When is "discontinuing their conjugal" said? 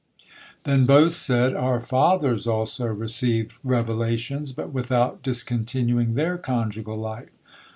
5.21-6.97